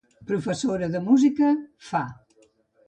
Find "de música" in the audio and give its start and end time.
0.93-1.47